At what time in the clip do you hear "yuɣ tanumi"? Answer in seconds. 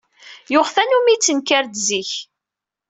0.51-1.11